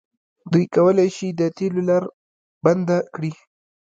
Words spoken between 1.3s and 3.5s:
د تیلو لاره بنده کړي.